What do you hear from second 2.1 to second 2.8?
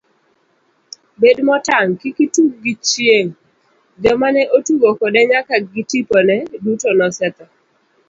itug gi